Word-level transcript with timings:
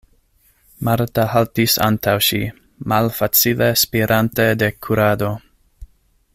Marta 0.87 1.25
haltis 1.33 1.75
antaŭ 1.89 2.15
ŝi, 2.29 2.41
malfacile 2.93 3.69
spirante 3.85 4.49
de 4.63 4.75
kurado. 4.87 5.31